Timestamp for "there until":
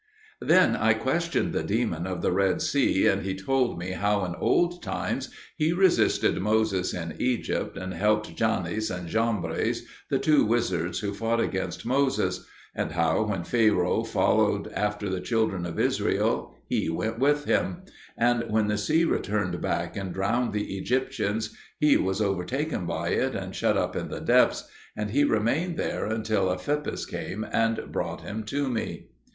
25.77-26.51